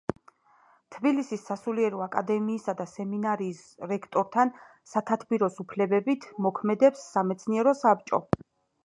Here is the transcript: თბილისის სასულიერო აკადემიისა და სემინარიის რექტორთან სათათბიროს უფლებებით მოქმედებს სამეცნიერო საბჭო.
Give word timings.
თბილისის 0.93 1.41
სასულიერო 1.49 1.99
აკადემიისა 2.05 2.73
და 2.79 2.87
სემინარიის 2.93 3.59
რექტორთან 3.91 4.53
სათათბიროს 4.95 5.61
უფლებებით 5.65 6.27
მოქმედებს 6.47 7.05
სამეცნიერო 7.13 7.75
საბჭო. 7.85 8.23